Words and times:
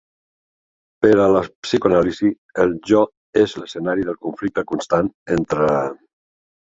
Per 1.05 1.09
a 1.25 1.25
la 1.33 1.41
psicoanàlisi, 1.65 2.31
el 2.63 2.73
jo 2.91 3.01
és 3.41 3.53
l'escenari 3.59 4.07
del 4.07 4.17
conflicte 4.23 4.65
constant 4.73 5.11
entre: 5.37 5.69